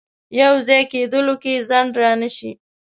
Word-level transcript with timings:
یو 0.41 0.53
ځای 0.67 0.81
کېدلو 0.91 1.35
کې 1.43 1.63
ځنډ 1.69 1.91
رانه 2.01 2.29
شي. 2.35 2.51